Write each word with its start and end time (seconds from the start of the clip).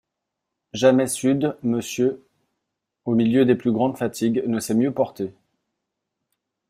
Jamais 0.73 1.05
sud 1.05 1.55
M., 1.63 1.79
au 3.05 3.13
milieu 3.13 3.45
des 3.45 3.53
plus 3.53 3.71
grandes 3.71 3.97
fatigues, 3.99 4.43
ne 4.47 4.59
s'est 4.59 4.73
mieux 4.73 4.91
portée. 4.91 5.31